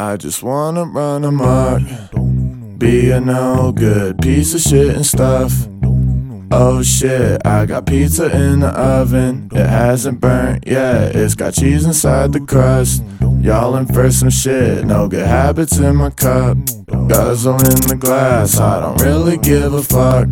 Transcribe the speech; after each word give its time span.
I 0.00 0.16
just 0.16 0.42
wanna 0.42 0.84
run 0.84 1.24
a 1.24 1.28
amok, 1.28 1.82
be 2.78 3.10
a 3.10 3.20
no 3.20 3.70
good 3.70 4.18
piece 4.22 4.54
of 4.54 4.62
shit 4.62 4.96
and 4.96 5.04
stuff. 5.04 5.52
Oh 6.50 6.82
shit, 6.82 7.46
I 7.46 7.66
got 7.66 7.84
pizza 7.84 8.34
in 8.34 8.60
the 8.60 8.68
oven. 8.68 9.50
It 9.52 9.66
hasn't 9.66 10.18
burnt 10.18 10.66
yet, 10.66 11.14
it's 11.14 11.34
got 11.34 11.52
cheese 11.52 11.84
inside 11.84 12.32
the 12.32 12.40
crust. 12.40 13.02
Y'all 13.42 13.76
in 13.76 13.84
for 13.84 14.10
some 14.10 14.30
shit, 14.30 14.86
no 14.86 15.06
good 15.06 15.26
habits 15.26 15.76
in 15.76 15.96
my 15.96 16.08
cup. 16.08 16.56
Guzzle 17.06 17.56
in 17.56 17.80
the 17.86 17.98
glass, 18.00 18.58
I 18.58 18.80
don't 18.80 19.02
really 19.02 19.36
give 19.36 19.74
a 19.74 19.82
fuck. 19.82 20.28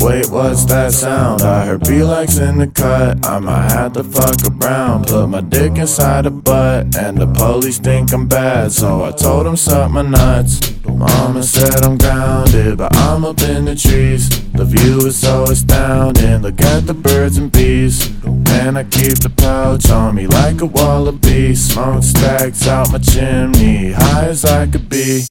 Wait, 0.00 0.30
what's 0.30 0.64
that 0.66 0.92
sound? 0.92 1.42
I 1.42 1.66
heard 1.66 1.86
B-Likes 1.86 2.38
in 2.38 2.58
the 2.58 2.66
cut. 2.66 3.26
I 3.26 3.38
might 3.38 3.70
have 3.72 3.94
to 3.94 4.04
fuck 4.04 4.36
around. 4.50 5.08
Put 5.08 5.26
my 5.28 5.40
dick 5.40 5.76
inside 5.76 6.26
a 6.26 6.30
butt. 6.30 6.96
And 6.96 7.18
the 7.18 7.26
police 7.26 7.78
think 7.78 8.12
I'm 8.12 8.28
bad. 8.28 8.72
So 8.72 9.04
I 9.04 9.12
told 9.12 9.46
them 9.46 9.56
suck 9.56 9.90
my 9.90 10.02
nuts. 10.02 10.60
Mama 10.84 11.42
said 11.42 11.84
I'm 11.84 11.98
grounded, 11.98 12.78
but 12.78 12.94
I'm 12.96 13.24
up 13.24 13.40
in 13.42 13.64
the 13.66 13.74
trees. 13.74 14.28
The 14.52 14.64
view 14.64 15.06
is 15.06 15.18
so 15.20 15.44
astounding. 15.44 16.42
Look 16.42 16.60
at 16.60 16.86
the 16.86 16.94
birds 16.94 17.36
and 17.36 17.50
bees. 17.50 18.10
And 18.24 18.76
I 18.78 18.84
keep 18.84 19.18
the 19.18 19.30
pouch 19.30 19.90
on 19.90 20.14
me 20.14 20.26
like 20.26 20.60
a 20.60 20.66
wallaby. 20.66 21.54
Smoke 21.54 22.02
stacks 22.02 22.66
out 22.66 22.90
my 22.90 22.98
chimney, 22.98 23.92
high 23.92 24.26
as 24.26 24.44
I 24.44 24.66
could 24.66 24.88
be. 24.88 25.24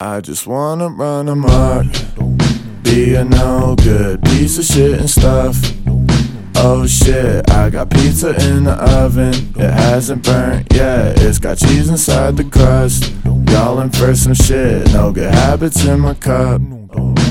I 0.00 0.20
just 0.20 0.46
wanna 0.46 0.88
run 0.88 1.28
amok 1.28 1.86
be 2.84 3.14
a 3.14 3.24
no 3.24 3.74
good 3.76 4.22
piece 4.22 4.58
of 4.58 4.64
shit 4.64 5.00
and 5.00 5.10
stuff. 5.10 5.56
Oh 6.56 6.86
shit, 6.86 7.50
I 7.50 7.68
got 7.70 7.90
pizza 7.90 8.30
in 8.48 8.64
the 8.64 8.72
oven. 8.72 9.34
It 9.56 9.70
hasn't 9.70 10.22
burnt 10.22 10.72
yet, 10.72 11.20
it's 11.20 11.38
got 11.38 11.58
cheese 11.58 11.88
inside 11.88 12.36
the 12.36 12.44
crust. 12.44 13.12
Y'all 13.50 13.80
in 13.80 13.90
for 13.90 14.14
some 14.14 14.34
shit, 14.34 14.92
no 14.92 15.12
good 15.12 15.32
habits 15.32 15.84
in 15.84 16.00
my 16.00 16.14
cup. 16.14 16.60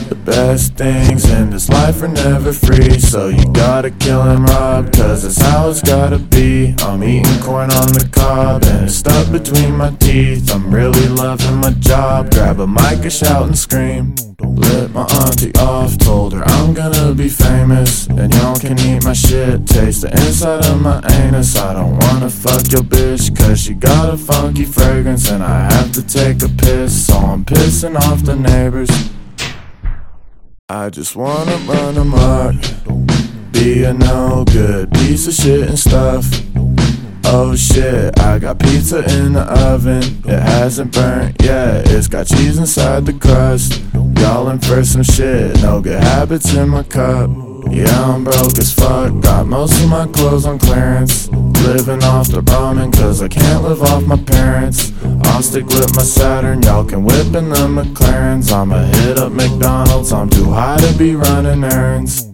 The 0.10 0.16
best 0.26 0.76
things 0.76 1.30
in 1.30 1.52
this 1.52 1.70
life 1.70 2.02
are 2.04 2.08
never 2.08 2.52
free, 2.52 3.00
so 3.00 3.30
you 3.30 3.45
gotta 3.54 3.92
kill 3.92 4.22
and 4.22 4.48
rob, 4.50 4.92
cause 4.94 5.23
that's 5.23 5.42
how 5.42 5.70
it's 5.70 5.82
gotta 5.82 6.20
be. 6.20 6.76
I'm 6.80 7.04
eating 7.04 7.40
corn 7.42 7.72
on 7.72 7.88
the 7.94 8.10
cob, 8.12 8.64
and 8.66 8.86
it's 8.86 8.95
stuck 8.95 9.32
between 9.32 9.78
my 9.78 9.92
teeth. 9.95 10.54
I'm 10.54 10.73
really 10.73 11.08
loving 11.08 11.58
my 11.58 11.72
job, 11.80 12.32
grab 12.32 12.60
a 12.60 12.67
mic 12.67 13.04
and 13.04 13.14
shout 13.14 13.48
and 13.48 13.58
scream. 13.58 14.16
Lit 14.56 14.92
my 14.92 15.04
auntie 15.04 15.54
off, 15.59 15.98
told 15.98 16.34
her 16.34 16.44
I'm 16.46 16.73
gonna 16.73 17.14
be 17.14 17.30
famous 17.30 18.08
And 18.08 18.34
y'all 18.36 18.56
can 18.56 18.80
eat 18.80 19.04
my 19.04 19.14
shit, 19.14 19.66
taste 19.66 20.02
the 20.02 20.12
inside 20.12 20.66
of 20.66 20.82
my 20.82 21.02
anus. 21.22 21.58
I 21.58 21.73
don't 21.73 21.98
wanna 21.98 22.30
fuck 22.30 22.72
your 22.72 22.84
bitch, 22.84 23.36
cause 23.36 23.60
she 23.60 23.73
got 23.73 24.14
a 24.14 24.18
funky 24.18 24.66
fragrance 24.66 25.30
And 25.30 25.42
I 25.44 25.72
have 25.73 25.92
to 25.94 26.02
take 26.02 26.44
a 26.44 26.50
piss, 26.50 27.08
so 27.08 27.16
I'm 27.16 27.44
pissing 27.44 27.95
off 27.95 28.23
the 28.23 28.36
neighbors. 28.36 28.90
I 30.70 30.90
just 30.90 31.16
wanna 31.16 31.58
run 31.67 31.98
amok 31.98 32.56
Be 33.52 33.84
a 33.84 33.94
no 33.94 34.45
good 34.45 34.92
piece 34.92 35.28
of 35.28 35.34
shit 35.34 35.67
and 35.67 35.78
stuff 35.78 36.26
Oh 37.26 37.56
shit, 37.56 38.20
I 38.20 38.40
got 38.40 38.60
pizza 38.60 39.00
in 39.18 39.34
the 39.34 39.42
oven. 39.42 40.04
It 40.26 40.40
hasn't 40.40 40.92
burnt 40.92 41.42
yet, 41.42 41.90
it's 41.90 42.08
got 42.08 42.28
cheese 42.28 42.58
inside 42.58 43.06
the 43.06 43.14
crust. 43.14 43.82
Y'all 44.20 44.50
in 44.50 44.60
for 44.60 44.84
some 44.84 45.04
shit, 45.04 45.62
no 45.62 45.82
good 45.82 46.02
habits 46.02 46.54
in 46.54 46.70
my 46.70 46.84
cup. 46.84 47.30
Yeah, 47.72 48.14
I'm 48.14 48.24
broke 48.24 48.58
as 48.58 48.74
fuck, 48.74 49.22
got 49.22 49.48
most 49.48 49.82
of 49.82 49.90
my 49.90 50.06
clothes 50.08 50.46
on 50.46 50.60
clearance. 50.60 51.30
Living 51.30 52.04
off 52.04 52.28
the 52.28 52.42
ramen, 52.42 52.94
cause 52.94 53.22
I 53.22 53.30
can't 53.30 53.64
live 53.64 53.82
off 53.82 54.04
my 54.04 54.18
parents. 54.18 54.92
I'll 55.26 55.42
stick 55.42 55.66
with 55.68 55.96
my 55.96 56.04
Saturn, 56.04 56.62
y'all 56.62 56.84
can 56.84 57.04
whip 57.04 57.34
in 57.34 57.50
the 57.50 57.68
McLarens. 57.68 58.52
I'ma 58.52 58.84
hit 58.84 59.18
up 59.18 59.32
McDonald's, 59.32 60.12
I'm 60.12 60.30
too 60.30 60.52
high 60.52 60.78
to 60.78 60.98
be 60.98 61.16
running 61.16 61.64
errands. 61.64 62.33